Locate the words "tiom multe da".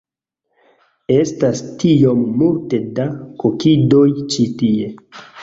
1.83-3.07